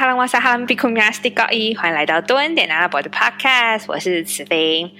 [0.00, 4.90] 哈拉瓦萨哈拉比库米亚斯蒂高一，欢迎来到多恩点阿拉伯的 Podcast，我是慈飞。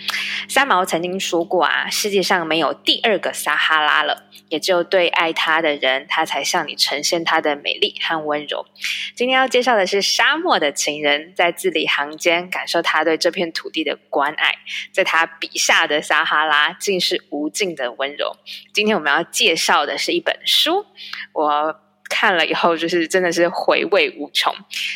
[0.46, 8.66] 三毛曾经说过啊，世界上没有第二个撒哈拉了，也只有对爱他的人，他才向你呈现他的美丽和温柔。
[9.14, 14.56] 今天要介绍的是沙漠的情人，在字里行间感受他对这片土地的关爱，
[14.92, 18.36] 在他笔下的撒哈拉竟是无尽的温柔。
[18.74, 20.84] 今天我们要介绍的是一本书，
[21.32, 21.80] 我。
[22.11, 24.52] 看了以后，就是真的是回味无穷。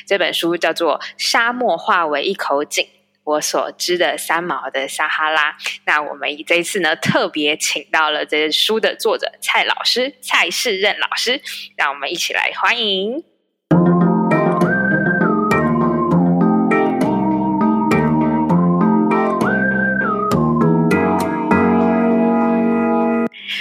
[0.07, 2.85] 这本书叫做《沙漠化为一口井》，
[3.23, 5.57] 我所知的三毛的撒哈拉。
[5.87, 11.41] 那我们这一次呢，特别请到了这书的作者蔡老师蔡世任老师，
[11.77, 13.25] 让我们一起来欢迎。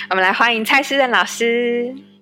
[0.09, 2.12] 我们来欢迎蔡世任老师。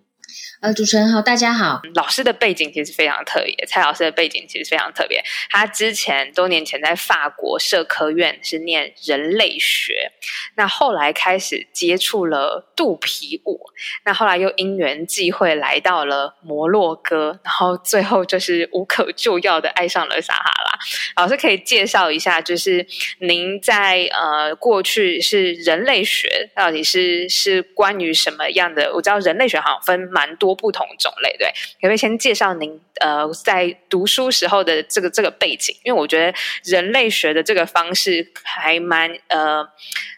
[0.61, 1.81] 呃，主持人好，大家好。
[1.95, 5.19] 老师的背景其实非常特别，蔡老师的背景其实非常特别。
[5.49, 10.11] 他之前多年前在法国社科院是念人类学，
[10.55, 13.59] 那后来开始接触了肚皮舞，
[14.05, 21.23] 那后来又因缘际会来到了摩洛哥，然后最后就是无可救药的爱上了撒哈拉。
[21.23, 22.85] 老师可以介绍一下，就是
[23.17, 28.93] 您在呃过去是人类学到底是是关于什么样的？
[28.93, 30.50] 我知道人类学好像分蛮多。
[30.55, 35.75] 不同种类，对，可不可以先介绍您呃在读书时候的这个这个背景？
[35.83, 39.67] 因为我觉得人类学的这个方式还蛮呃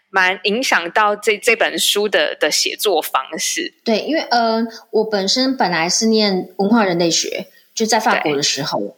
[0.10, 3.74] 蛮影响到这这本书的的写作方式。
[3.84, 8.98] 对，因为呃我本身本来是念文化人类学，就在法国的时候。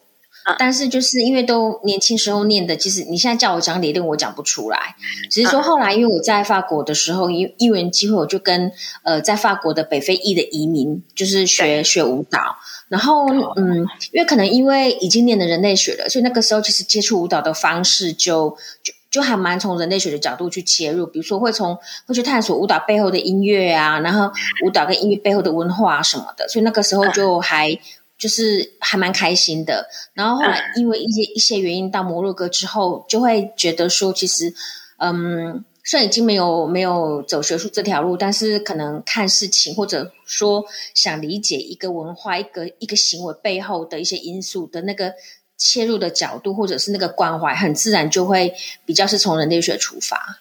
[0.59, 4.95] 但是就是因为都年轻时候念的，其实你现在叫我讲理论，我讲不出来。
[5.31, 8.71] 只是说后来，因为我在法国的时候，因因缘机会，我就跟
[9.01, 12.39] 呃在法国的北非裔的移民，就是学学舞蹈。
[12.87, 13.77] 然后嗯，
[14.11, 24.31] 因为可能因为已经念了人类学了，所以那个时候其实接触舞蹈的方式就就就还蛮从人类学的角度去切入，比如说会从会去探索舞蹈背后的音乐啊，然后
[24.63, 26.47] 舞蹈跟音乐背后的文化什么的。
[26.47, 27.75] 所以那个时候就还。
[28.17, 34.53] 就是还蛮开心的，然后后来因为一些一些原因到摩洛哥之后，就会觉得说，其实，
[34.99, 45.13] 嗯，虽然已经没有没有走学术这条路，但是可能看事情或者说想理解一个文化、一个一个行为背后的一些因素的那个
[45.57, 48.53] 切入的角度，或者是那个关怀，很自然就会
[48.85, 50.39] 比较是从人类学出发，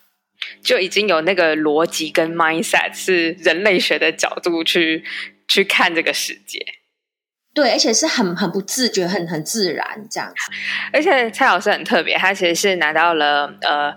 [0.63, 5.05] 就已经有那个逻辑跟 mindset 是人类学的角度去
[5.49, 6.65] 去看这个世界。
[7.55, 10.35] 对，而且是很很不自觉，很很自然这样子。
[10.93, 13.95] 而且蔡老师很特别，他其实是拿到了呃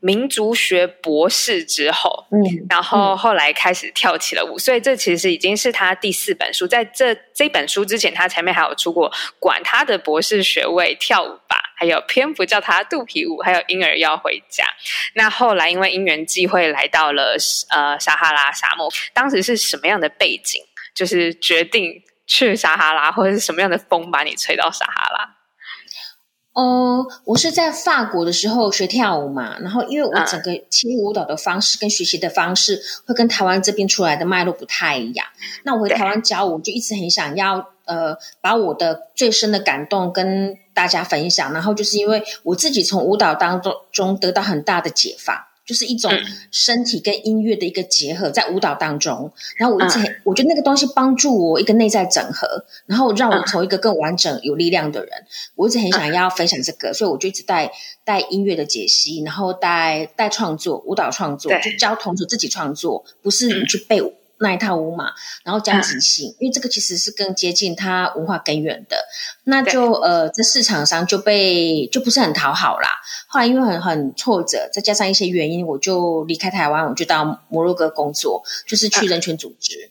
[0.00, 6.66] 民族学博士之后，嗯，然后后来开始跳起了舞，所以这其实已经是他第四本书。
[6.66, 14.66] 在这这本书之前，他前面还有出过管他的博士学位跳舞吧，还有篇幅叫他肚皮舞，还有婴儿要回家。
[15.14, 17.36] 那后来因为因缘际会来到了
[17.70, 20.62] 呃撒哈拉沙漠，当时是什么样的背景？
[20.94, 22.02] 就是决定。
[22.28, 25.34] 去撒哈拉，或者是什么样的风把你吹到撒哈拉？
[26.52, 35.24] 哦，我是在法国的时候学跳舞嘛，然后因为我整个切入舞蹈的方式跟学习的方式会跟台湾这边出来的脉络不太一样。
[35.62, 41.52] 那我回台湾教舞，就一直很想要呃，把我的最深的感动跟大家分享。
[41.52, 45.47] 然后就是因为我自己从舞蹈当中中得到很大的解放。
[45.68, 46.10] 就是一种
[46.50, 49.30] 身体跟音乐的一个结合，在舞蹈当中。
[49.58, 55.10] 然后我一直很，我觉得那个东西帮助我一个内在整合，然后让我从一个更完整、有力量的人。
[55.54, 57.70] 我一直很想要分享这个，所以我就一直带
[58.02, 64.00] 带音乐的解析，然后带带创作舞蹈创作，就教同学自己创作，不是你去背。
[64.40, 65.12] 那一套舞码，
[65.44, 68.96] 然后加即兴，因为这个其实是更接近他文化根源的。
[69.44, 72.88] 那就呃，在市场上就被就不是很讨好啦。
[73.28, 79.90] 后来因为很很挫折，再加上一些原因，我就离开台湾，我就到摩洛哥工作，就是去人权组织。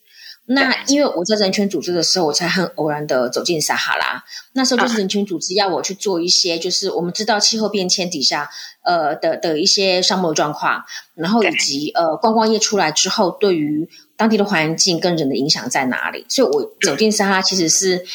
[0.49, 4.23] 那因为我在人权组织的时候，我才很偶然的走进撒哈拉。
[4.53, 8.49] 那时候就是人权组织要我去做一些，就是我们知道气候变迁底下
[8.83, 10.85] 呃的的一些沙漠状况，
[11.15, 16.25] 然后以及呃观光业出来之后对于当地的环境跟人的影响在哪里？
[16.29, 18.05] 所以我走进撒哈拉，其实是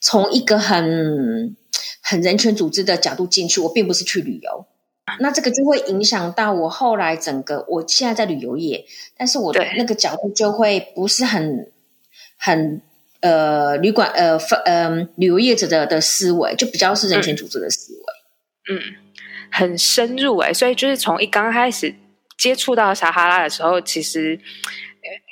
[0.00, 1.56] 从一个很
[2.00, 4.66] 很人权组织的角度进去，我并不是去旅游。
[5.20, 8.84] 那这个就会影响到我后来整个，我现在在旅游业，
[9.16, 11.70] 但是我的那个角度就会不是很
[12.38, 12.80] 很
[13.20, 18.74] 呃旅馆呃呃旅游业者的的思维，就比较是人权组织的思维。
[18.74, 18.80] 嗯，
[19.50, 21.94] 很深入哎，所以就是从一刚开始
[22.38, 24.40] 接触到撒哈拉的时候，其实。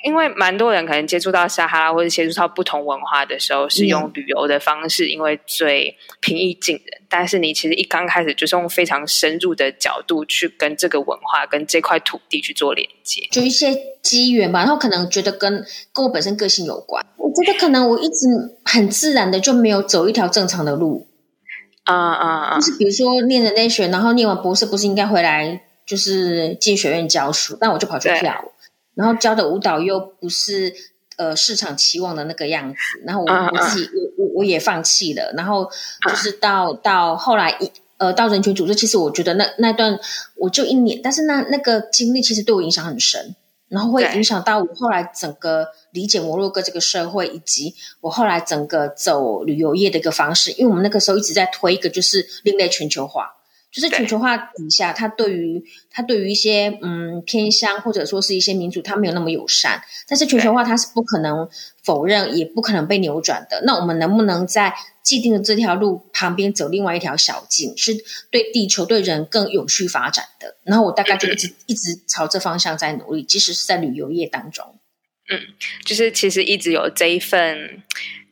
[0.05, 7.01] 因为蛮多人可能接触到撒哈拉或者接触到不同文化的时候，是用旅游的方式，因为最平易近人。
[7.15, 13.71] 但是你其实一刚开始就是用非常深入的角度去跟这个文化、跟这块土地去做连接，就一些
[14.01, 14.61] 机缘吧。
[14.61, 15.63] 然后可能觉得跟
[15.93, 17.05] 跟我本身个性有关。
[17.17, 18.25] 我觉得可能我一直
[18.65, 21.07] 很自然的就没有走一条正常的路。
[21.83, 22.59] 啊啊啊！
[22.59, 28.51] 就是比如说念人类学，然后念完博士不是应该回来就是进学院教书，但我就跑去跳舞。
[28.95, 30.73] 然后教的舞蹈又不是
[31.17, 35.31] 呃市场期望的那个样子，然后我我自己我我我也放弃了。
[35.35, 35.69] 然后
[36.07, 39.99] 就是到到后来一呃到人权组织，其实我觉得那那段
[40.35, 43.35] 我就一年，但是那那个经历其实对我影响很深，
[43.69, 50.51] 然后会影响到我后来整个理解摩洛哥这个社会，以及我后来整个走旅游业的一个方式。
[50.51, 53.31] 因为我们那个时候一直在推一个就是另类全球化。
[53.73, 59.81] 就是全球化底下，它对于它对于一些嗯偏乡或者说是一些民族，它没有那么友善。
[60.07, 61.49] 但是全球化它是不可能
[61.83, 63.63] 否认，也不可能被扭转的。
[63.65, 64.71] 那我们能不能在
[65.01, 67.95] 既定的这条路旁边走另外一条小径，是
[68.29, 70.55] 对地球对人更有序发展的？
[70.63, 74.63] 然后我大概就一直一直朝这方向在努力，即使是在旅游业当中。
[75.31, 75.39] 嗯，
[75.83, 77.81] 就是其实一直有这一份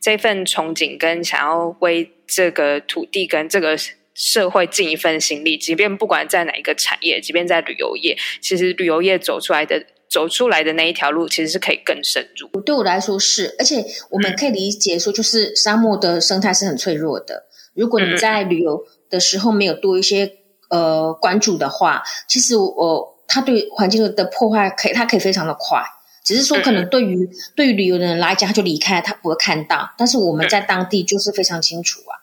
[0.00, 3.76] 这份憧憬，跟想要为这个土地跟这个。
[4.14, 12.60] 社会尽一份心力，即便不管在哪一个产业，即便在旅游业，其实旅游业走出来的走出来的那一条路，其实是可以更深入。
[12.60, 17.44] 对我来说是，而且我们可以理解说，就是沙漠的生态是很脆弱的。
[17.74, 20.30] 如果你在旅游的时候没有多一些
[20.68, 25.82] 呃关注的话，其实我它对环境的破坏可以，它可以非常的快。
[26.24, 29.92] 只是说，可能对于对于旅游的人来讲，他就离开，他不会看到。
[29.98, 32.14] 但是我们在当地就是非常清楚啊。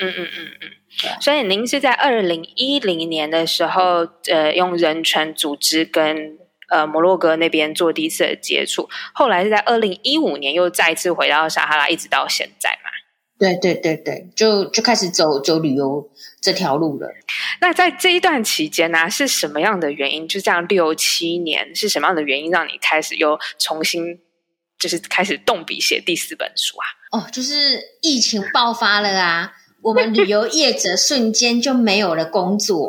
[0.00, 0.68] 嗯嗯嗯嗯。
[1.20, 6.38] 所以您是在二零一零年的时候，呃，用人权组织跟
[6.70, 12.90] 呃摩洛哥那边做第一次的接触，后来是在二零一五年又再次回到撒哈拉，一直到现在嘛？
[13.38, 17.08] 对对对对，就就开始走走旅游这条路了。
[17.60, 20.26] 那在这一段期间呢，是什么样的原因？
[20.26, 24.18] 就这样六七年，是什么样的原因让你开始又重新
[24.76, 26.86] 就是开始动笔写第四本书啊？
[27.12, 29.52] 哦，就是疫情爆发了啊。
[29.80, 32.88] 我们旅游业者瞬间就没有了工作，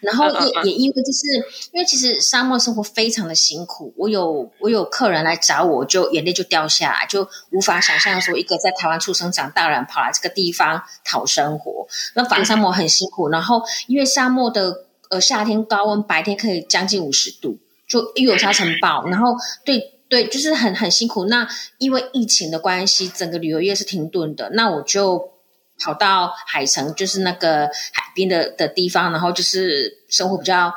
[0.00, 0.24] 然后
[0.64, 13.28] 也也因为就是因为其实沙漠生活非常的辛苦，我有我有客人来找我，就眼泪就掉下来，就无法想象说一个在台湾出生长大人跑来这个地方讨生活，那反沙漠很辛苦。
[13.28, 21.26] 然后因为沙漠的呃夏天高温，白天可以将近五十度，就又有沙尘暴，然后对对，就是很很辛苦。
[21.26, 21.46] 那
[21.76, 25.32] 因为疫情的关系，整个旅游业是停顿的，那我就。
[25.80, 30.72] 跑到海城，就是那个海边的的地方，然后就是生活比较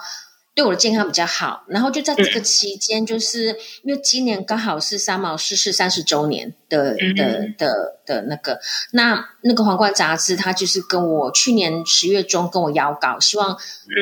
[0.55, 1.63] 对我的健康比较好。
[1.67, 3.47] 然后就在这个期间，就是
[3.83, 8.59] 因为今年刚好是三毛逝世三十周年的的的的那个，
[8.91, 13.57] 那那个皇冠杂志，他就是跟我去年十月中跟我邀稿，希望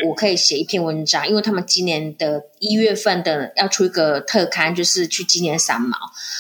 [0.08, 5.98] 我可以写一篇文章，因为他们今年的一月份的要出一个特刊，就是去纪念三毛，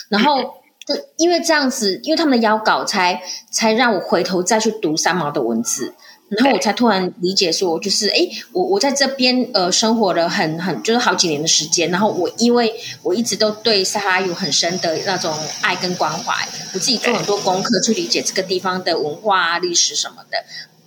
[0.09, 0.60] 然后。
[0.91, 3.21] 就因为这样子，因为他们的邀稿，才
[3.51, 5.93] 才让我回头再去读三毛的文字，
[6.29, 12.73] 然后我才突然理解说，就是哎，我我在这边呃生活了很很就是好几年的时间，然后我因为
[13.03, 16.33] 我一直都对撒哈拉有很深的那种爱跟关怀，
[16.73, 20.37] 我自己做很多功课去理解这个地方的文化啊、历史什么的，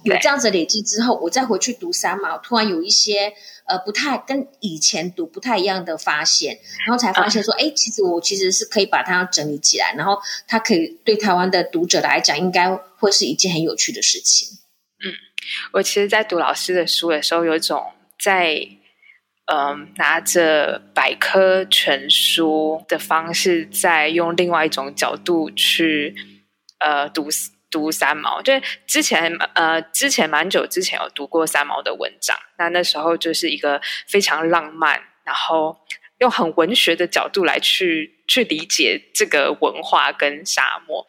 [0.04, 3.34] 有这样子累积之后，我再回去读三毛，突然有一些。
[3.67, 14.46] 呃，不太跟以前读不太一样的发现，然后才发现说，哎，其实我其实是可以把它整理起来，然后它可以对台湾的读者来讲，应该会是一件很有趣的事情。
[15.02, 15.08] 嗯，
[15.72, 17.82] 我其实，在读老师的书的时候，有一种
[18.22, 18.69] 在
[19.46, 26.14] 嗯拿着百科全书的方式，在用另外一种角度去
[26.81, 27.31] 呃读。
[27.74, 28.52] 读三毛，就
[28.86, 35.76] 之前呃，之前蛮久之前有读过三毛的文章，那那时候就是一个非常浪漫，然后
[36.19, 41.04] 用很文学的角度来去去理解这个文化跟沙漠。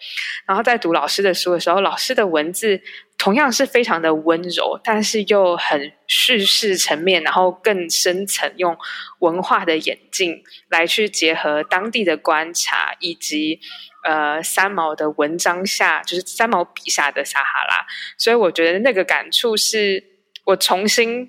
[0.47, 2.81] 然后在读老师的书的时候，老师的文字
[3.17, 8.77] 同样是非常的温柔，但是又很叙事层面，然后更深层，用
[9.19, 13.59] 文化的眼镜来去结合当地的观察以及。
[14.07, 17.87] 呃，三毛的文章下，就是三毛笔下的撒哈拉，
[18.19, 20.03] 所以我觉得那个感触是
[20.43, 21.27] 我重新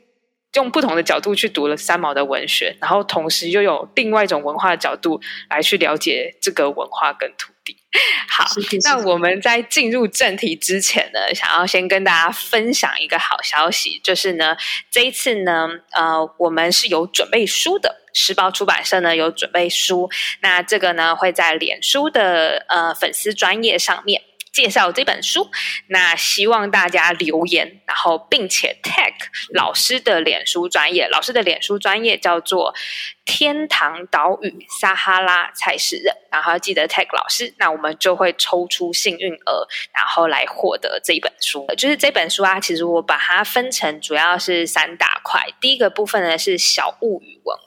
[0.52, 7.76] 用不同的角度去读了三毛的文学，然后同时又有另外一种文化的角度来去了解这个文化跟土地。
[8.28, 8.46] 好，
[8.84, 14.56] 那我们在进入正题之前呢，想要先跟大家分享一个好消息，就是呢，
[14.90, 18.06] 这一次呢，呃，我们是有准备书的。
[18.18, 20.08] 时报出版社呢有准备书，
[20.40, 24.22] 那这个呢会在脸书的呃粉丝专业上面。
[24.56, 25.50] 介绍这本书，
[25.88, 29.12] 那希望大家留言，然后并且 tag
[29.52, 32.74] 老师的脸书专业，老师的脸书专业叫做
[33.26, 41.66] 天堂岛屿撒哈拉才是人，然后记得 tag 老师，那我们就会抽出幸运儿，然后来获得这一本书。
[41.76, 47.58] 就是这本书啊，其实我把它分成主要是三大块，第一个部分呢是小物语文。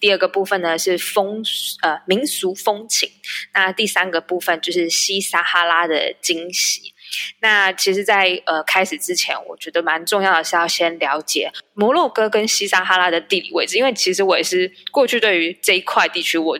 [0.00, 1.42] 第二个部分呢是风
[1.82, 3.10] 呃民俗风情，
[3.52, 6.92] 那第三个部分就是西撒哈拉的惊喜。
[7.40, 16.58] 那其实，在呃开始之前，我觉得蛮重要的是要先了解摩洛哥跟西撒哈拉的地理位置，因为其实我也是过去对于这一块地区，我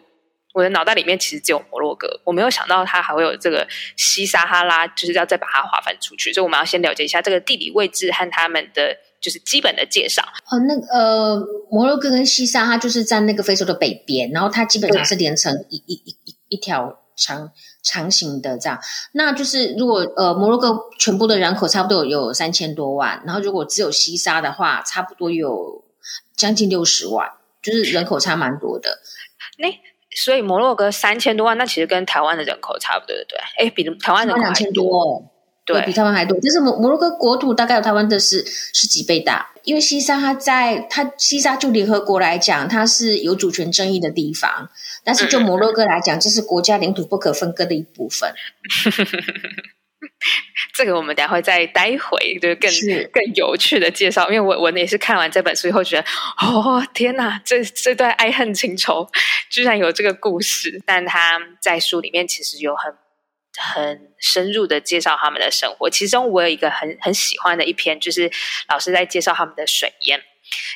[0.57, 8.97] 我的脑袋里面其实只有摩洛哥，我没有想到它还会有这个西撒哈拉，就是要再把它划分出去，所以我们要先了解一下这个地理位置和他们的。
[9.19, 10.23] 就是基本的介绍。
[10.51, 17.51] 哦，那呃，摩洛哥跟西撒，它就是在那个非洲的北边，然后它基本上是连成一一一一一条长
[17.83, 18.79] 长形的这样。
[19.13, 25.83] 那就是如果呃摩洛哥全部的人口差不多有三千多万，然后如果只有西沙的话，差不多有
[26.37, 27.29] 将近六十万，
[27.63, 29.01] 就是人口差蛮多的。
[29.59, 29.69] 那
[30.17, 33.39] 所以摩洛哥三千多万，那其实跟台湾的人口差不多，对不对？
[33.67, 35.33] 哎，比台湾人口两千多。
[35.67, 39.51] 对比台湾还多，就是摩摩洛哥国土大概有台湾的是十几倍大。
[39.65, 44.71] 因为西沙它在它西沙就联合国来讲，它是有主权争议的地方，
[45.03, 48.33] 但是就摩洛哥来讲，这是国家领土不可分割的一部分。
[50.75, 52.71] 这个我们等会再待会就更
[53.13, 56.05] 更有趣的介绍，因为我我也是看完这本书以后觉得，
[56.41, 59.09] 哦天哪，这这段爱恨情仇
[59.51, 62.95] 居然有这个故事，但他在书里面其实有很。
[63.59, 68.31] 很深入的介绍他们的生活，其中我有一个很很喜欢的一篇，就是
[68.69, 70.21] 老师在介绍他们的水烟。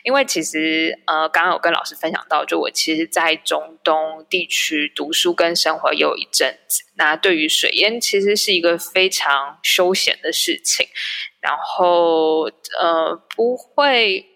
[0.05, 10.87] 因为其实呃，刚刚有跟老师分享到，就我其实，在中东地区读书跟生活有一阵子，那对于水烟其实是一个非常休闲的事情，
[11.41, 12.45] 然后
[12.81, 14.30] 呃，不会。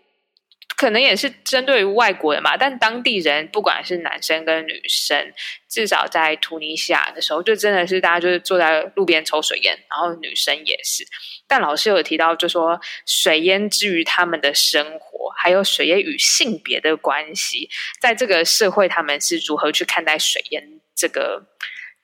[0.76, 5.33] 可能也是针对于外国人嘛，但当地人不管是男生跟女生，
[5.69, 11.07] 至少在突尼西亚的时候，就真的是大家就是坐在路边抽水烟，然后女生也是。
[11.47, 17.69] 但老师有提到，就说水烟之于他们的生活，还有水烟与性别的关系，
[18.00, 21.43] 在这个社会他们是如何去看待水烟这个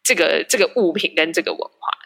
[0.03, 2.00] 这个这个物品跟这个文化。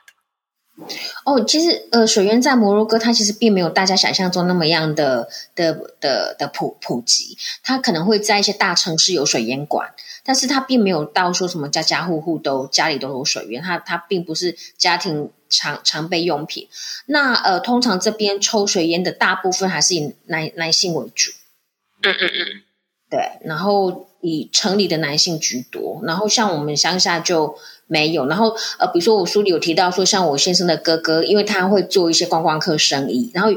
[1.24, 7.38] 哦，其实呃，水源在摩洛哥，它其实并没有大家想象中那么样的的的的普普及。
[7.62, 13.62] 它可能会在一些大城市有水烟馆，但是它并没有到说什么家家户户都家里都有水源。
[13.62, 16.66] 它它并不是家庭常常备用品。
[17.06, 21.30] 那呃，通常这边抽水烟的大部分还是以男男性为主。
[22.02, 22.62] 嗯嗯嗯，
[23.08, 27.56] 对，然后以城里的男性居多，然后像我们乡下就。
[27.86, 33.50] 没有，然后呃，比如说我书里有提到说，像我先生的哥哥，因为他会做一些观光客生意，然后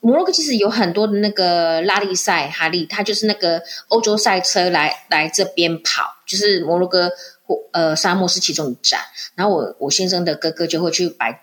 [0.00, 7.10] 摩洛哥其实有很多的那个拉力赛，哈利，他就是那个欧洲赛车来来这边跑，就是摩洛哥
[7.46, 9.00] 或呃沙漠是其中一站，
[9.34, 11.42] 然后我我先生的哥哥就会去摆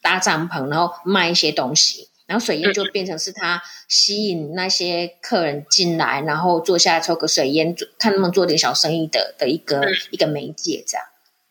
[0.00, 11.04] 搭帐篷，然后卖一些东西，然后水烟就变成是他吸引那些客人进来，然后坐下来抽个水烟，看他们做点小生意的的一个一个媒介这样。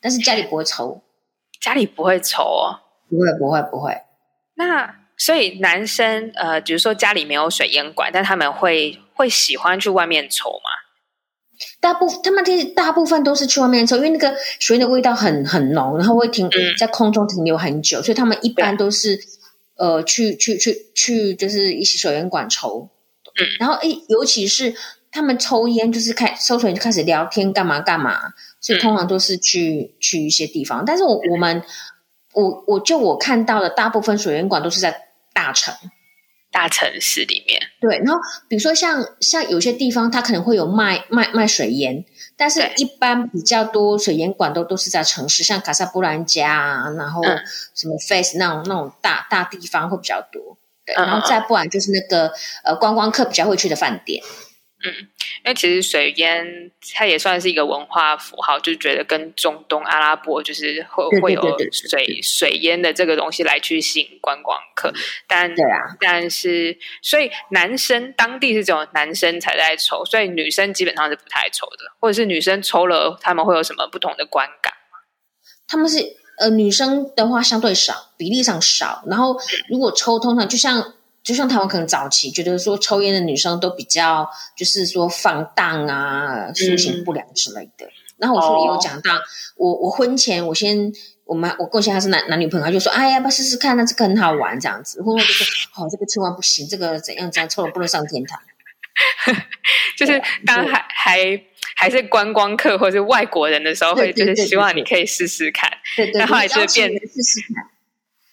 [0.07, 1.01] 但是家里不会抽，
[1.59, 3.93] 家里不会抽哦，不会不会不会。
[4.55, 10.71] 那所以男生呃，比如说家里没有水烟管，但他们会会喜欢去外面抽吗？
[11.81, 16.49] 大部他们其实大部分都是去外面抽，因为那个水烟的味道很很浓，然后会停
[16.79, 19.19] 在空中停留很久，所以他们一般都是
[19.75, 22.89] 呃去去去去，就是一些水烟管抽。
[23.39, 24.73] 嗯，然后诶，尤其是
[25.11, 28.33] 他们抽烟，就是开抽水就开始聊天，干嘛干嘛。
[28.67, 31.63] 所以通常都是去去一些地方，但是我我们
[32.33, 35.73] 我我就我看到的大部分水源馆都是在大城。
[36.49, 37.61] 大城市里面。
[37.81, 42.03] 对，然后比如说像像有些地方，它可能会有卖卖卖水烟，
[42.37, 47.21] 但是一般比较多水烟馆都都是在城市，像卡萨布兰加啊，然后
[47.75, 50.57] 什么 Face 那种那种大大地方会比较多。
[50.85, 52.31] 对，然后再不然就是那个
[52.63, 54.23] 呃观光客比较会去的饭店。
[54.85, 54.93] 嗯，
[55.43, 61.41] 因为其实水烟它也算是一个文化符号，就觉得跟中东阿拉伯就是会会有
[61.71, 64.93] 水水烟的这个东西来去吸引观光客。
[65.27, 74.99] 但对啊，但是所以男生当地是只有男生才在抽，所以女生基本上是不太抽的，或者是女生抽了他们会有什么不同的观感吗？
[75.67, 75.97] 他们是
[76.37, 79.03] 呃女生的话相对少，比例上少。
[79.07, 79.35] 然后
[79.69, 80.93] 如果抽通常就像。
[81.27, 87.85] 就像台湾可能早期觉得说抽烟的女生都比较就是说放荡啊、心情不良之类的。
[88.17, 89.11] 然后我说也有讲到，
[89.57, 90.91] 我我婚前我先
[91.25, 93.75] 我们我过去他是男男女朋友，他就说哎要不要试试看？
[93.75, 95.01] 那这个很好玩这样子。
[95.03, 98.39] 婚后就说哦这个千万不行，这个怎样怎样抽了不能上天堂。
[99.97, 101.41] 就是当还还
[101.75, 105.69] 还是观光客或者是外国人的时候，会就是希望你可以试试看。
[105.95, 107.69] 对对，然后还是变试试看。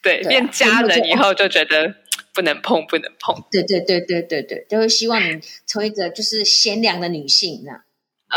[0.02, 1.94] 对，变家人以后就觉得
[2.34, 3.34] 不能碰，不能碰。
[3.50, 7.80] 对对对对对对，就会希望你成为一个就是贤良的女性那样。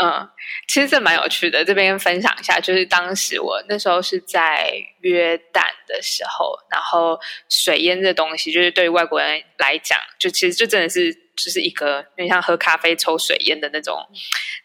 [0.00, 0.28] 嗯，
[0.68, 13.98] 其实这蛮有趣的，这边分享一下，就是当时我那时候是在约旦的时候，然后水烟这东西，就是对外国人来讲，就其实就真的是就是一个有点像喝咖啡抽水烟的那种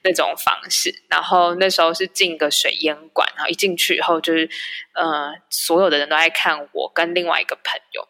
[0.04, 0.94] 那种方式。
[1.10, 4.48] 然后那时候是进个水烟馆，然后一进去以后，就是
[4.94, 8.08] 呃，所有的人都在看我跟另外一个朋友。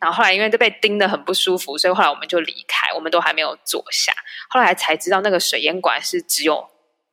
[0.00, 4.12] 然后后来因为都被盯得很不舒服，所以后来我们就离开，我们都还没有坐下。
[4.48, 6.66] 后来才知道那个水烟馆是只有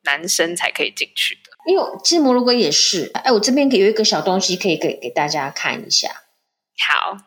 [0.04, 1.50] 男生才可以进去的。
[1.66, 6.08] 因为其实摩洛哥也是，哎，我这边有一个小东西可以给给大家看一下。
[6.78, 7.18] 好，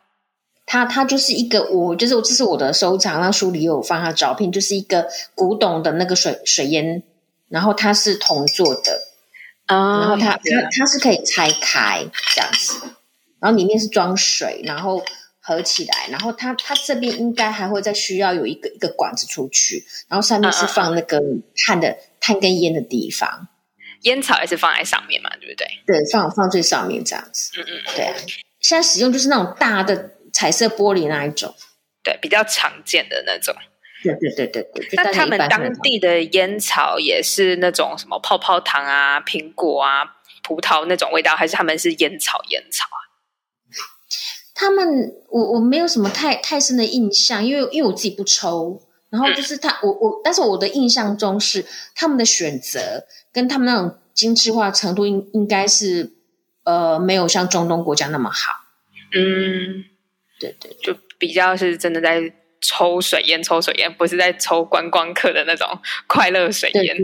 [0.66, 7.04] 它它就是一个我就是这是我的收藏，那书里有放它照片，就是一个古董的那个水水烟，
[7.48, 9.00] 然后它是铜做的，
[9.66, 10.40] 啊，然后它它
[10.76, 12.74] 它是可以拆开这样子，
[13.38, 15.00] 然后里面是装水，然后。
[15.44, 21.20] 合起来，然后它它这边应该还会再需要有一个一个管子出去，然后上面是放那个
[21.66, 23.48] 碳的碳跟烟的地方，
[24.02, 25.66] 烟草也是放在上面嘛，对不对？
[25.84, 27.50] 对，放放最上面这样子。
[27.58, 28.14] 嗯嗯，对啊。
[28.60, 31.52] 现在使用就是那种大的彩色玻璃那一种，
[32.04, 33.52] 对，比较常见的那种。
[34.04, 34.88] 对对对对对。
[34.92, 40.04] 那他们当地的烟草也是那种什么泡泡糖啊、苹果啊、
[40.44, 43.01] 葡萄那种味道，还是他们是烟草烟草啊？
[44.62, 51.66] 他们，我我没有什么太太深的印象，因为因为我自己不抽，然后就是他，我我，但是我的印象中是
[51.96, 56.12] 他们的选择跟他们那种精致化程度应应该是
[56.62, 58.52] 呃没有像中东国家那么好。
[59.16, 59.84] 嗯，
[60.38, 65.66] 对对，就比较是真的在抽水烟，抽水烟不是在抽观光客的那种
[66.06, 66.96] 快乐水烟。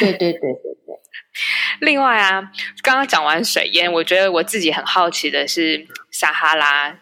[0.00, 0.96] 对对对对对。
[1.80, 2.50] 另外啊，
[2.82, 6.98] 刚刚讲完水烟，我觉得我自己很好奇的是撒哈拉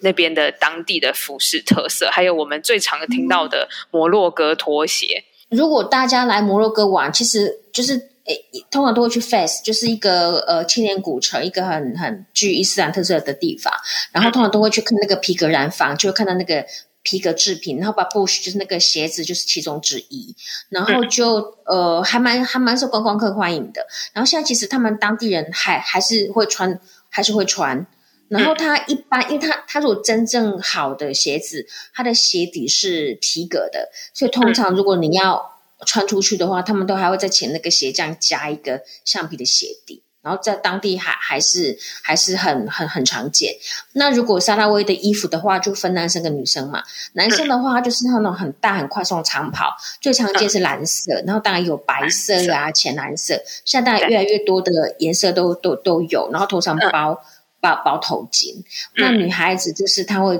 [0.00, 5.24] 那边的当地的服饰特色，还有我们最常听到的摩洛哥拖鞋。
[5.48, 13.72] 如果大家来摩洛哥玩，其实就是诶，通常都会去 Fes，就是一个呃千年古城，一个很很具伊斯兰特色的地方。
[14.12, 16.64] 然后通常都会去看那个皮革染坊，就会看到那个。
[17.06, 20.34] 皮革制品，然后把 Bush 就是那个鞋子，就是其中之一，
[20.70, 21.34] 然后就
[21.66, 23.86] 呃还蛮还蛮受观光客欢迎的。
[24.14, 26.80] 然后现在其实他们当地人还还是会穿，
[27.10, 27.86] 还是会穿。
[28.28, 35.42] 然后它一般，因为它它如果真正好的鞋子，它的鞋底是皮革的，所以通常如果你要
[35.86, 40.02] 穿出去的话，他们都还会在前那个鞋匠加一个橡皮的鞋底。
[40.24, 43.54] 然后在当地还还是还是很很很常见。
[43.92, 46.82] 那如果沙拉威的衣服的话，就分男生跟女生嘛。
[47.12, 53.38] 男生的话就是那种很大很宽松的长袍，最常见是蓝色，然后当然有白色啊、浅蓝色。
[53.66, 56.30] 现在当然越来越多的颜色都都都有。
[56.32, 57.22] 然后头上包
[57.64, 58.54] 包包头巾。
[58.96, 60.38] 那女孩子就是她会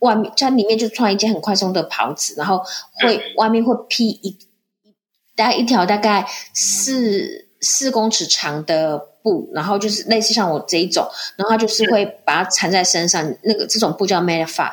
[0.00, 2.62] 外面在里面就穿一件很宽松的袍子，然后
[3.02, 4.36] 会外面会披一
[5.34, 9.08] 大概一条大概四四公尺长的。
[9.26, 14.72] 布，然后就是类似像我这一种，然后他就是会把它缠在身上，那个这种布叫 made f a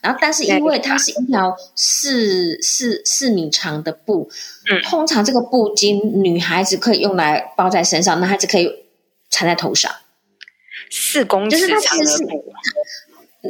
[0.00, 4.30] 然后，但是因为它是一条四四四米长的布，
[4.70, 8.70] 嗯，通常这个布巾女孩子可以用来包在身上，男孩子可以
[9.28, 9.92] 缠在头上。
[10.90, 12.52] 四公尺长的布。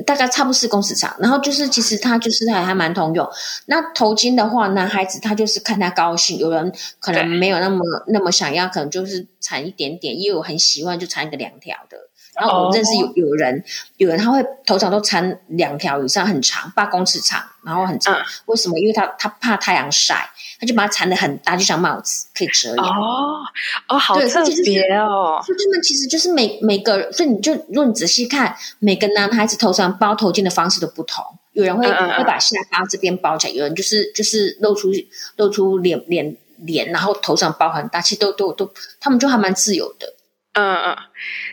[0.06, 3.28] 大概差不多四公尺长，然后就是其实它就是还还蛮通用。
[3.66, 11.98] 那头巾的话，男孩子他就是看他高兴，有人可能没有那么那么想要，可能就是缠一点点，也有很喜欢就缠一个两条的。
[12.36, 13.64] 然后我认识有有人，
[13.96, 18.16] 有人他会头上都缠两条以上，很长，八公尺长，然后很长。
[18.46, 18.78] 为什么？
[18.78, 20.30] 因为他他怕太阳晒。
[20.60, 22.78] 他就把它缠得很大，就像帽子，可以遮掩。
[22.78, 23.40] 哦
[23.88, 25.40] 哦，好特别哦！
[25.44, 31.24] 所以他们其实就是每每个，所以你就如果你仔细看，每个男孩子头上包头巾的方式都不同。
[31.52, 34.90] 有人会会把下巴这边包起来，有人就是就是露出
[35.36, 38.70] 露出脸脸脸，然后头上包很大，其实都都都，
[39.00, 40.14] 他们就还蛮自由的。
[40.52, 40.96] 嗯嗯，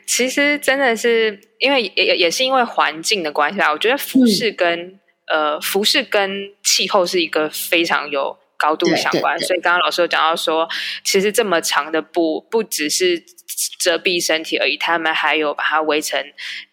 [0.06, 8.38] 其实真的是因为也也也是因为环境的关系啊，我觉得服饰跟呃服饰跟气候是一个非常有。
[8.58, 9.40] 高度相关。
[9.40, 10.68] 所以刚刚老师有讲到说，
[11.04, 13.24] 其实这么长的布不只是
[13.80, 16.22] 遮蔽身体而已，他们还有把它围成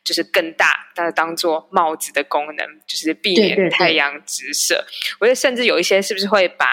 [0.03, 4.85] 就是更大，但当做帽子的功能，就是避免太阳直射。
[5.21, 6.67] 我觉得甚至有一些是不是会把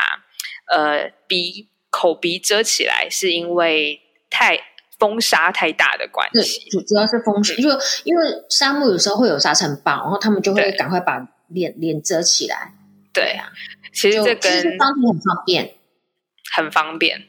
[0.73, 4.57] 呃鼻口鼻遮起来，是因为太
[4.97, 6.69] 风沙太大的关系。
[6.69, 12.73] 主主要是风沙，因为因为沙漠有时候会有沙尘暴，然后他们就会赶快把脸脸遮起来。
[13.13, 13.51] 对啊，
[13.93, 15.75] 其实这跟方便很方便，
[16.53, 17.27] 很方便。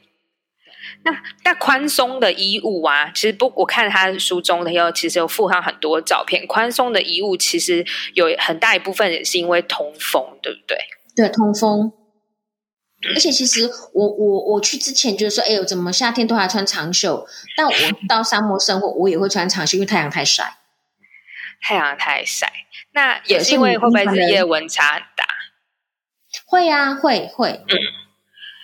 [1.05, 1.11] 那
[1.43, 6.45] 那宽松的衣物啊，其实不，我看他书中的有其实有附上很多照片。
[6.47, 10.77] 宽松的衣物其实有很大一部分也是因为通风，对不对？
[11.15, 11.91] 对，通风。
[13.13, 17.27] 而且其实我我我去之前就是说，哎呦，怎么夏天都还穿长袖？
[17.57, 17.73] 但我
[18.07, 20.57] 到沙漠生活，我也会穿长袖，因为太阳太晒。
[21.61, 22.51] 太阳太晒，
[22.91, 25.25] 那也是因为会不会日夜温差很大？
[26.45, 27.49] 会呀，会会。
[27.67, 27.77] 嗯。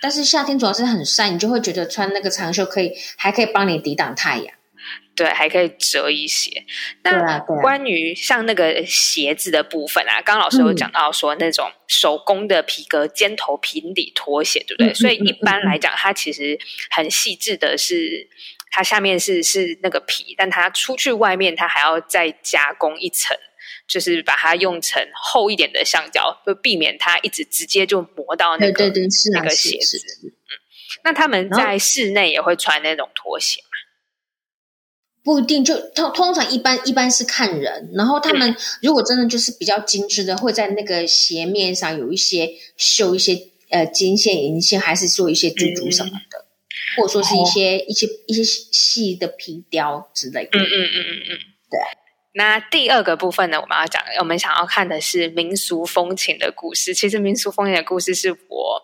[0.02, 4.54] 但是夏天主要是很晒，你就会觉得穿那个长袖可以，还可以帮你抵挡太阳。
[5.14, 6.50] 对，还可以折一些。
[7.02, 14.94] 那关于像那个鞋子的部分啊，刚刚老师有讲到说那种手工的皮革尖头平底拖鞋，对不对？
[14.94, 16.58] 所以一般来讲，它其实
[16.90, 18.26] 很细致的是，
[18.70, 23.36] 它下面是是那个皮，但它出去外面，它还要再加工一层。
[23.90, 28.84] 就是把它用成厚一点的橡胶，就避免它一直直接就磨到那个
[29.32, 29.98] 那个鞋子。
[30.22, 30.30] 嗯，
[31.02, 33.66] 那他们在室内也会穿那种拖鞋吗？
[35.22, 37.90] 不一定，就通通常一般一般是看人。
[37.94, 43.38] 然后他们如果真的就是比较精致的，会在那个鞋面上有一些绣一些
[43.70, 46.46] 呃金线银线，还是做一些珠珠什么的，
[46.96, 50.58] 或者说是一些一些一些细的皮雕之类的。
[50.58, 51.38] 嗯嗯嗯嗯嗯，
[51.70, 51.80] 对。
[52.40, 56.94] 那第二个部分呢，我们要讲，我们想要看的是民俗风情的故事。
[56.94, 58.82] 其实民俗风情的故事是我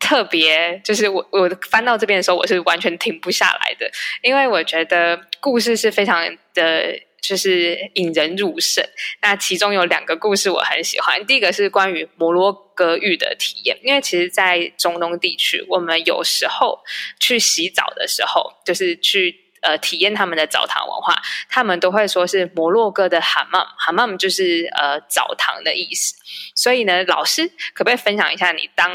[0.00, 3.90] 特别，就是我我翻到这边的时候，我是完全停不下来的，
[4.22, 8.82] 因为我觉得故事是非常的，就是引人入胜。
[9.20, 16.80] 那其中有两个故事我很喜欢，第一个是关于摩洛哥浴的体验，因为其实，在中东地区，我们有时候
[17.20, 19.44] 去洗澡的时候，就是去。
[19.62, 26.14] 呃，体验他们的澡堂文化，他们都会说是摩洛哥的哈曼，哈曼就是呃澡堂的意思。
[26.54, 28.90] 所以呢，老师可不可以分享一下，你当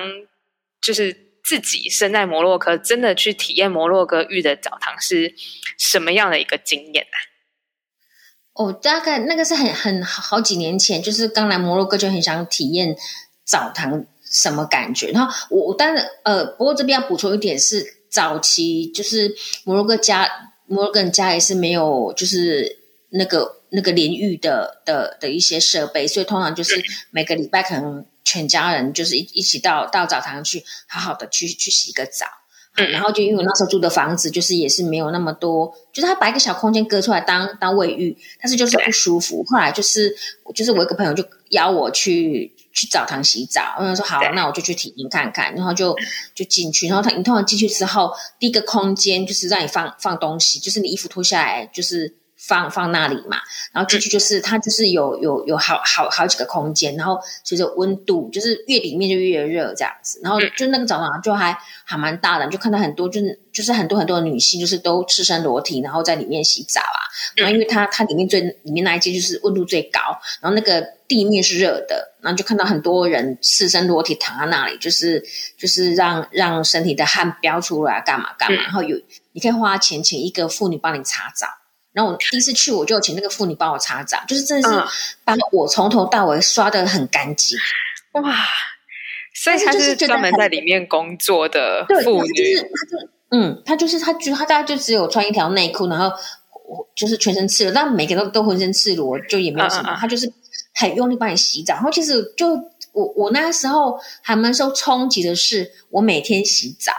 [0.82, 5.34] 就是自己身在摩洛哥，真的去体验摩洛哥浴的澡堂是
[5.78, 7.18] 什么样的一个经验呢？
[8.54, 12.96] 哦，大概那个是很很好几年前，就是刚来摩洛哥就很想体验
[13.46, 15.12] 澡堂什么感觉。
[15.12, 20.30] 然后我我当然呃，不过这边要补充一点是，早期就是摩洛哥家。
[20.74, 22.78] 摩洛哥家也是没有，就是
[23.10, 26.82] 那个那个淋浴的的的一些设备，所以通常就是
[27.12, 32.26] 每个礼拜可能全家人就是一一起到到澡堂去，好好的去去洗个澡。
[32.76, 39.44] 嗯，然后就因为我那时候住的房子就是也是没有那么多，就是他把一个小空间割出来当当卫浴，但是就是不舒服。
[39.44, 40.12] 后来就是
[40.56, 45.96] 就是我一个朋友就邀我去去澡堂洗澡，然后说好，那我就去体验看看，然后就
[46.36, 46.88] 就进去。
[46.88, 52.14] 然后他你通常进去之后，第一个空间就是让你放放东西，就是你衣服脱下来就是。
[52.46, 53.38] 放放那里嘛，
[53.72, 67.00] 然后进去就是它就是有有有好好好几个空间，然后随着温度就是越里面就越热这样子，然后就那个澡堂就还还蛮大的，就看到很多就是就是很多很多的女性就是都赤身裸体，然后在里面洗澡啊，
[67.38, 70.00] 然后因为它它里面最里面那一间就是温度最高，
[70.42, 75.24] 然后那个地面是热的，然后就看到很多人赤身裸体躺在那里，就是
[75.58, 78.98] 就是让让身体的汗飙出来干嘛干嘛，然后有
[79.32, 81.48] 你可以花钱请一个妇女帮你擦澡。
[81.94, 84.76] 然后我第一次去，我就请那个妇女帮我擦澡，就是真的是
[85.24, 87.56] 把我从头到尾刷的很干净，
[88.14, 88.36] 哇！
[89.36, 96.12] 所以他是专门在里面工作的妇女，就是他就嗯，他就是他就他大概就只有穿一条内裤，然后
[96.96, 100.32] 就是全身赤裸，但每个都都浑身赤裸，就也没有什么，他就是
[100.74, 101.76] 很用力帮你洗澡。
[101.76, 102.50] 然后其实就
[102.92, 106.92] 我我那时候还蛮受冲击的是，我每天洗澡，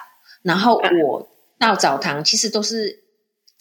[0.42, 1.28] 然后我
[1.58, 3.03] 到澡堂其实都是。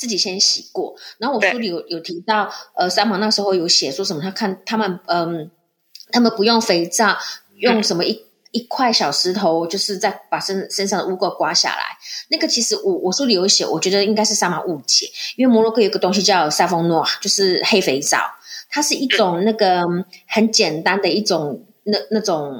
[0.03, 5.49] 自己先洗过，然后我书里有有提到，呃，三毛那时候有写说什么，他看他们，嗯，
[6.11, 7.17] 他们不用肥皂，
[7.55, 11.83] 用什么一一块小石头，就是在把身身上的污垢刮下来。
[12.29, 18.17] 那个其实我我书里有写，我觉得应该是三毛误解，因为摩洛哥有个东西叫萨丰诺，就是黑肥皂，
[18.69, 19.85] 它是一种那个
[20.27, 22.59] 很简单的一种那那种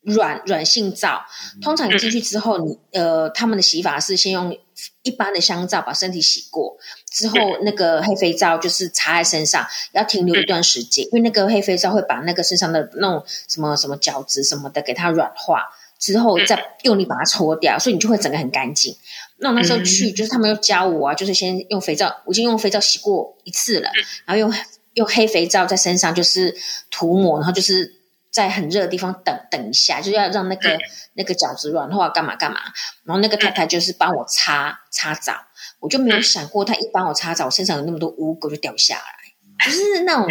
[0.00, 1.26] 软软性皂。
[1.60, 4.56] 通常你进去之后，你呃，他们的洗法是先用。
[5.02, 6.76] 一般的香皂把身体洗过
[7.10, 15.62] 之后，那个黑肥皂就是擦在身上，要停留一段时间，因为那个黑肥皂会把那个身上的那种什么什么角质什么的给它软化，
[15.98, 18.96] 之后再用力把它搓掉，所以你就会整个很干净。
[19.38, 23.90] 那我那时候去，就是他们又教我啊，就是先用肥皂，我已经用肥皂洗过一次了，
[24.24, 24.52] 然后用
[24.94, 26.56] 用黑肥皂在身上就是
[26.90, 27.94] 涂抹，然后就是
[28.34, 30.76] 在很热的地方等等一下，就是要让那个
[31.14, 32.58] 那个饺子软化，干嘛干嘛。
[33.04, 35.34] 然后那个太太就是帮我擦擦澡，
[35.78, 40.28] 我就没有想过，她一帮我擦澡，我身上有那么多污垢就掉下来，就是那种。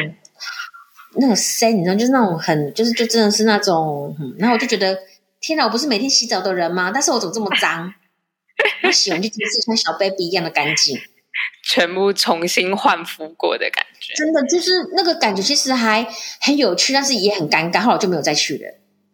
[1.16, 4.98] 那个身，你知道，就是那种很，就是就真的是那种，然后我就觉得，
[5.40, 6.90] 天哪，我不是每天洗澡的人吗？
[6.92, 7.94] 但是我怎么这么脏？
[8.82, 10.98] 我洗完就觉得自己像小 baby 一样的干净，
[11.64, 14.14] 全部重新换肤过的感觉。
[14.14, 16.06] 真的就是那个感觉，其实还
[16.42, 17.82] 很有趣，但是也很尴尬。
[17.82, 18.70] 后来就没有再去了。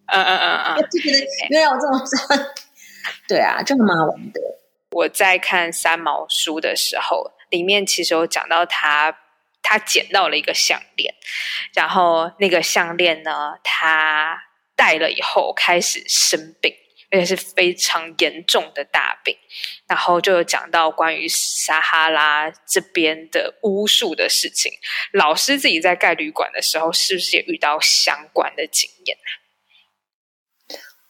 [0.07, 1.17] 嗯嗯嗯嗯，就觉得
[1.49, 2.45] 原来我这么脏。
[3.27, 4.41] 对啊，就很蛮玩的。
[4.91, 9.17] 我在看三毛书的时候，里面其实有讲到他。
[9.61, 11.13] 他捡到了一个项链，
[11.75, 14.41] 然后那个项链呢，他
[14.75, 16.73] 戴了以后开始生病，
[17.11, 19.35] 而且是非常严重的大病。
[19.87, 24.71] 然后就有讲到关于撒哈拉这边的巫术的事情。
[25.13, 29.17] 老师自己在盖旅馆的时候，是不是也遇到相关的经验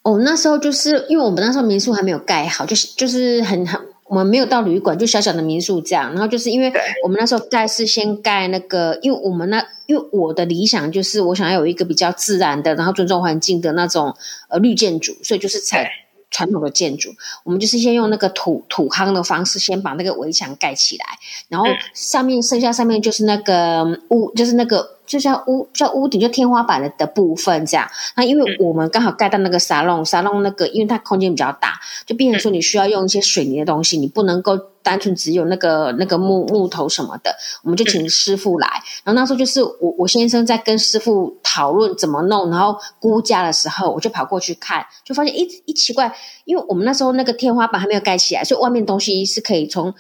[0.04, 3.94] 哦，那时候就是因为我们那时候民宿还没有盖好，就是就是很很。
[4.10, 6.10] 我们没有到旅馆，就小小的民宿这样。
[6.12, 14.16] 然后就是因为我们那时候盖是先盖那个，因为我们那因为我的理想就是我想要有一个比较自然的，然后尊重环境的那种
[14.50, 15.88] 呃绿建筑，所以就是采
[16.32, 17.12] 传统的建筑。
[17.44, 21.06] 我们就是先用那个土土夯的方式，先把那个围墙盖起来，
[21.48, 24.99] 然后上面剩下上面就是那个屋，就是那个。
[25.10, 27.90] 就像屋，像屋顶就天花板的的部分这样。
[28.16, 37.36] 那因为我们刚好盖到那个沙龙，沙龙那个，因为它空间比较大，就变成说你需要用一些水泥的东西，你不能够单纯只有那个那个木木头什么的。
[37.64, 38.68] 我们就请师傅来，
[39.04, 49.92] 然后那时候就是我我先生在跟师傅讨论怎么弄，然后估价的时候，我就跑过去看，就发现一一奇怪，因为我们那时候那个天花板还没有盖起来，所以外面东西是可以从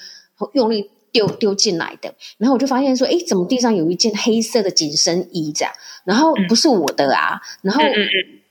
[0.53, 0.91] 用力。
[1.11, 5.73] 丢丢进来的，然后我就发现说，哎，怎么地上有一件黑色的紧身衣这样？
[6.05, 7.81] 然后不是我的啊，然后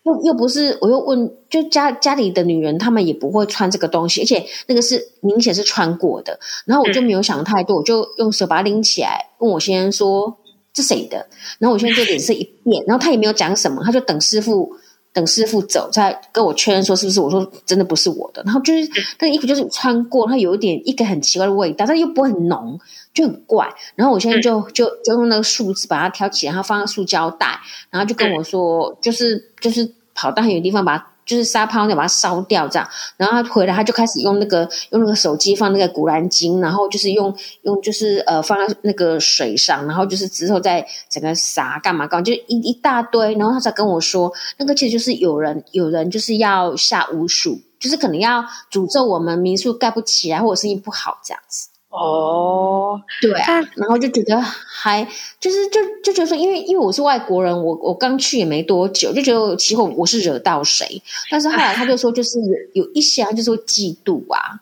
[0.05, 6.39] 又又不是，我又问，就家家里的女人，她们也不会穿这个东西，而且那个是明显是穿过的。
[6.65, 10.39] 然后我就没有想太多，我就用手把它拎起来，问我先生说
[10.73, 11.27] 这谁的？
[11.59, 14.73] 然后我先生就脸色一变，然后他也没有讲什么，他就等师傅。
[15.19, 17.21] 等师傅走，再跟我确认说是不是？
[17.21, 18.41] 我说真的不是我的。
[18.45, 22.79] 然后就是那个衣服就是穿过，它有一点一个很奇怪的味道，但又不会很浓，
[23.13, 23.69] 就很怪。
[23.97, 27.59] 然后我现在就就就用那个树枝把它挑起来，然后放在塑胶袋，
[27.91, 31.07] 然后就跟我说，就是就是跑到很远地方把它。
[31.29, 32.89] 就是沙泡，你把它烧掉，这样，
[33.19, 51.69] 然后他回来，他就开始用那个用那个手机放那个古兰经，然后就是用用就是呃放在那个水上，然后就是之后再整个撒干嘛干嘛，就一一大堆，然后他才跟我说，那个其实就是有人有人就是要下巫术，就是可能要诅咒我们民宿盖不起来，或者生意不好这样子。
[51.99, 55.05] 哦，对啊，然后就觉得还
[55.41, 64.61] 就是就就觉得说，因为因为我是外国人，我我刚去也没多久，就觉得其实我是惹到谁，但是后来他就说，就是有有一些就说嫉妒啊，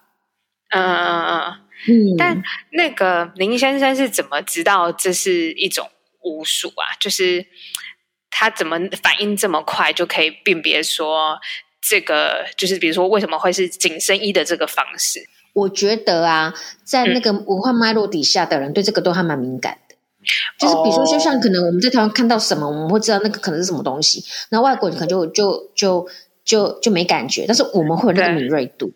[0.71, 5.89] 嗯嗯嗯嗯，但那个林先生是怎么知道这是一种
[6.23, 6.97] 巫术啊？
[6.99, 7.47] 就是
[8.31, 11.39] 他怎么反应这么快就可以辨别说
[11.81, 15.21] 这个就是比如说为什么会是紧身衣的这个方式？
[15.57, 16.53] 我觉得啊，
[16.85, 19.97] 在那个文化脉络底下的人，对这个都还蛮敏感的。
[20.59, 26.07] 就是比如说，就像可能我们在台湾看到什么，我们会知道那个可能是什么东西，那外国人可能就就就
[26.45, 28.93] 就就没感觉，但是我们会有那个敏锐度。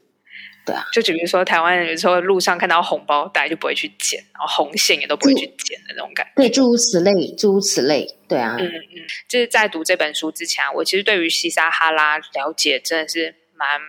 [0.67, 6.33] 对啊，就比如说台湾人有时候路上看到红包大家就不会去捡，然后红线也都不会去捡的那种感觉。
[6.37, 8.07] 对，诸如此类，诸如此类。
[8.29, 13.81] 对啊，嗯嗯，就是在读这本书之前，我其实对于西撒哈拉了解真的是蛮。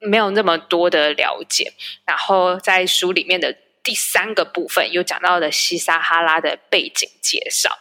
[0.00, 1.72] 没有那么多的了解，
[2.06, 7.78] 然后在书里面的第三个部分有讲到的西撒哈拉的背景介绍，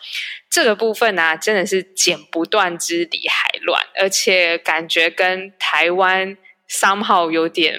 [0.49, 6.38] 这个部分呢真的是剪不断之理还乱，而且感觉跟台湾
[6.69, 7.78] somehow 有点，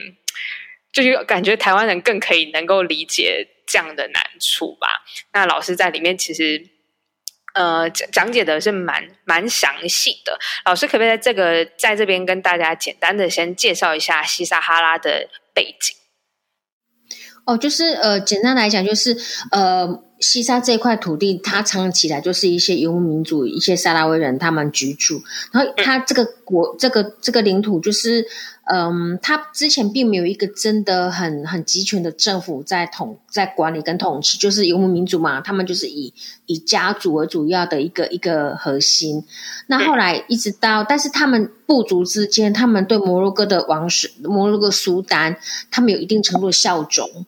[0.92, 5.05] 就是感觉台湾人更可以能够理解这样的难处吧。
[5.33, 6.74] 那老师在里面其实。
[7.55, 10.38] 呃，讲解的是蛮蛮详细的。
[10.64, 15.97] 老师可不可以在这个在这边跟大家简单的先介绍一下西撒哈拉的背景？
[17.47, 19.14] 哦，就是呃，简单来讲，就是
[19.51, 19.87] 呃，
[20.25, 25.23] 西沙这块土地，它长期来就是一些游牧民族、一些萨拉威人他们居住。
[25.53, 28.27] 然后，它这个国、这个这个领土，就是，
[28.73, 36.13] 嗯，它之前并没有一个真的很很集权的政府在统、在管理跟统治，就是游牧民族嘛，他们就是以
[36.47, 39.23] 以家族为主要的一个一个核心。
[39.67, 45.37] 那后来一直到，但是他们部族之间，他们对摩洛哥的王室、摩洛哥苏丹，
[45.71, 47.27] 他们有一定程度的效忠。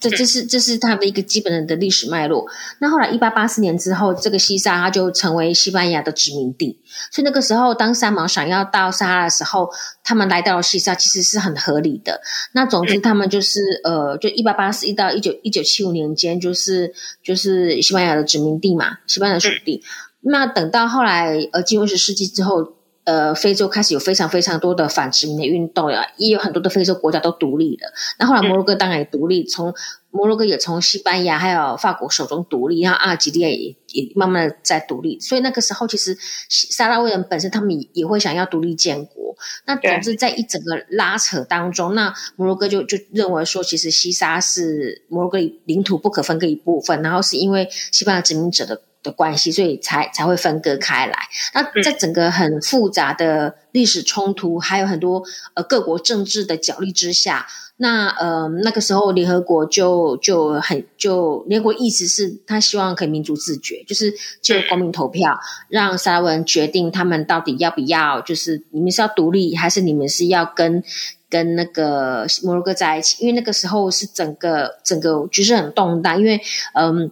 [0.00, 2.46] 这这是这是它的一个基本的历史脉络。
[2.78, 6.78] 那后来一八八四年之后，这个西沙它就成为西班牙的殖民地。
[7.10, 9.68] 所以那个时候，当三毛想要到撒哈拉的时候，
[10.02, 12.20] 他们来到了西沙，其实是很合理的。
[12.52, 19.82] 那总之，他们就是呃，就一八八四一到一九一九七五年间，就是就是西班牙的殖民地嘛，西班牙属地。
[20.20, 22.77] 那等到后来呃进入二十世纪之后。
[23.08, 27.90] 呃，非洲开始有非常非常多的反殖民的运动呀，也有很多的非洲国家都独立了。
[28.18, 29.72] 那后来摩洛哥当然也独立，从
[30.10, 35.18] 摩洛哥也从西班牙还有法国手中独立，然后阿尔及利亚也也慢慢的在独立。
[35.20, 36.14] 所以那个时候，其实
[36.50, 39.34] 沙拉威人本身他们也会想要独立建国。
[39.64, 48.82] 那总之在一整个拉扯当中，那摩洛哥就就认为说，其实西沙是摩洛哥领土不可分割一部分，然后是因为西班牙殖民者的。
[49.08, 51.18] 的关系，所以才才会分割开来。
[51.54, 55.22] 那在整个很复杂的历史冲突，还有很多
[55.54, 57.46] 呃各国政治的角力之下，
[57.78, 70.82] 那呃那个时候联合国就就很就联合国意思是他希望可以民主自决，就是就公民投票，让沙拉文决定他们到底要不要，就是你们是要独立，还是你们是要跟
[71.30, 73.22] 跟那个摩洛哥在一起？
[73.22, 76.40] 因为那个时候是整个整个局势很动荡，因为
[76.74, 77.10] 嗯。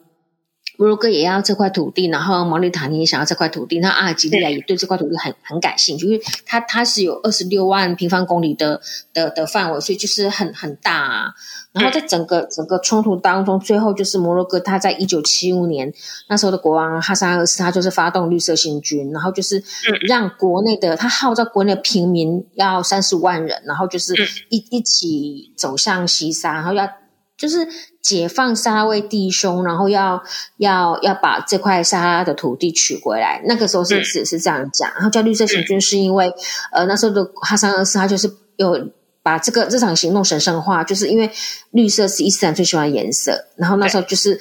[0.77, 8.81] 摩洛哥也要这块土地，然后毛里塔尼也想要这块土地，那阿尔及利亚也对这块土地很很感兴趣，因为它它是有二十六万平方公里的
[9.13, 10.97] 的的范围，所以就是很很大。
[10.97, 11.35] 啊。
[11.73, 15.93] 然后在整个整个冲突当中，最后就是摩洛哥，他在一九七五年
[16.27, 19.63] 那时候的国王哈萨二世，他就是发动绿色行军，然后就是
[20.09, 24.15] 让国内的他号召国内的平民要三十万人，然后就是
[24.49, 26.89] 一一起走向西沙，然后要
[27.37, 27.67] 就是。
[28.07, 30.23] 解放沙拉威弟兄，然后要
[30.59, 33.43] 要要把这块沙拉的土地取回来。
[33.47, 36.33] 那个时候是是是这样讲，然后叫绿色行军，是因为
[36.71, 38.79] 呃那时候的哈桑二世他就是有
[39.25, 41.29] 把这个这场行动神圣化，就是因为
[41.73, 43.47] 绿色是伊斯兰最喜欢颜色。
[43.57, 44.39] 然后那时候就是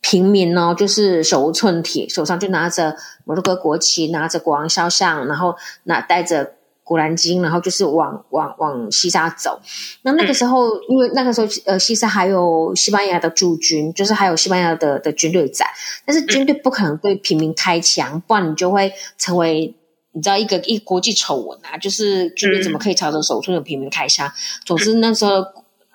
[0.00, 6.55] 平民哦，就是手无寸铁，手上就拿着摩洛哥国旗，拿着国王肖像，然后拿带着。
[6.86, 9.60] 古兰经，然后就是往往往西沙走。
[10.02, 15.66] 那那个时候，因为那个时候，呃，西沙还有西班牙的驻军，就是还有西班牙的的军队在。
[16.04, 19.74] 但是军队不可能对平民开枪，不然你就会成为
[20.12, 21.76] 你知道一个一国际丑闻啊！
[21.76, 24.30] 就是军队怎么可以朝着手中的平民开枪？
[24.64, 25.44] 总之那时候，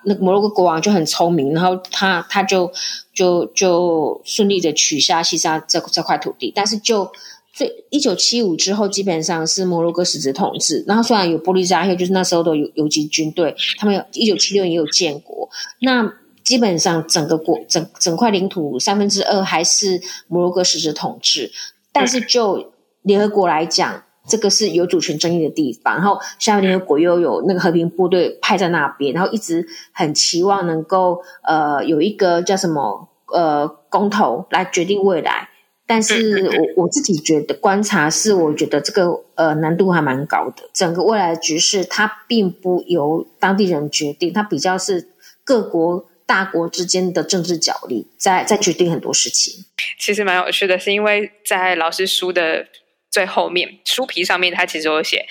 [0.04, 2.70] 那摩洛哥国王就很聪明，然后他他就
[3.14, 7.10] 就就顺利的取下西沙这这块土地，但是就。
[7.54, 10.82] 所以，一九七五之后，基本上是摩洛哥实质统治。
[10.86, 15.46] 然后，虽然有玻利扎耶，就是那时候的游游击军队，他们有一九七六年也有建国。
[15.80, 16.10] 那
[16.42, 21.52] 基本上整个国整整块领土三分之二还是摩洛哥实质统治。
[21.92, 25.96] 但是，就联合国来讲，这个是有主权争议的地方。
[25.96, 35.50] 然后，像联合国又有那个和平部队派在那边，然后一直很期望能够呃有一个叫什么呃公投来决定未来。
[35.86, 36.42] 但是
[36.76, 40.62] 我我自己觉得观察是，我觉得这个呃难度还蛮高的。
[40.72, 45.08] 整个未来的局势，它并不由当地人决定，它比较是
[45.44, 49.64] 各国大国之间的政治角力，在在决定很多事情。
[49.98, 52.66] 其实蛮有趣的，是因为在老师书的
[53.10, 55.26] 最后面书皮上面，他其实有写。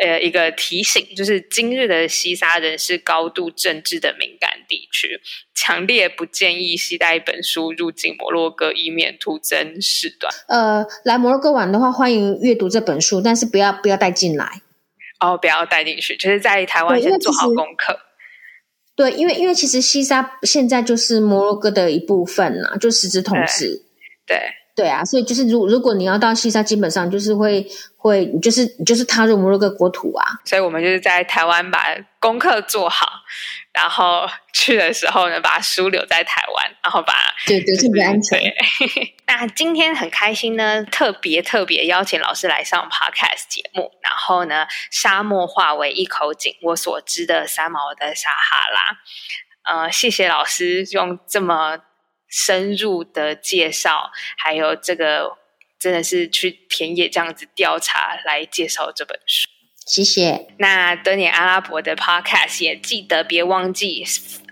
[0.00, 5.20] 呃，一个提醒就是，今日的西沙人是高度政治的敏感地区，
[5.54, 10.32] 强烈不建议携带一本书入境摩洛哥，以免徒增事端。
[10.48, 14.62] 呃，来摩洛哥玩的话，欢迎阅读这本书，但是不要不要带进来。
[15.20, 17.98] 哦，不要带进去，就是在台湾先做好功课。
[18.96, 23.82] 对，因为因为其实西沙现在就是摩洛哥的一部分呐，就实质统治。
[24.26, 24.36] 对。
[24.36, 27.64] 对啊，所以就是如如果你要到西沙，基本上就是会
[27.96, 30.24] 会，你就是你就是踏入摩洛哥国土啊。
[30.44, 33.06] 所以我们就是在台湾把功课做好，
[33.72, 37.14] 然后去的时候呢，把书留在台湾，然后把
[37.46, 38.40] 对对特别安全。
[39.28, 48.98] 那今天很开心呢，特别特别邀请老师来上 podcast 节目，然后呢，沙漠化为一口井，我所知的三毛的撒哈拉。
[49.82, 51.78] 呃，谢谢老师用这么。
[52.36, 55.38] 深入的介绍，还有这个
[55.78, 59.53] 真的是去田野这样子调查来介绍这本书。
[59.86, 60.46] 谢谢。
[60.58, 64.04] 那多年阿拉伯的 Podcast 也记得别忘记。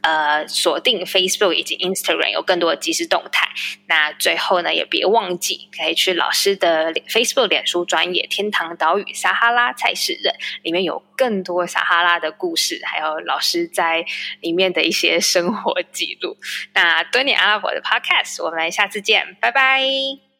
[0.02, 3.48] 呃，锁定 Facebook 以及 Instagram 有更多的即时动态。
[3.86, 14.04] 那最后呢，也别忘记可以去老师的 Facebook 脸书专业天堂岛屿撒哈拉菜市人，里面有更多撒哈拉的故事，还有老师在
[14.40, 16.36] 里面的一些生活记录。
[16.74, 20.31] 那多年阿拉伯的 Podcast，我们下次见，拜拜。